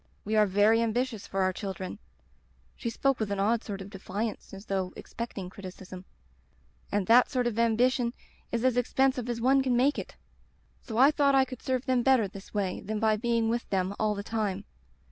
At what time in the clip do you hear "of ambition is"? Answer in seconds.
7.45-8.65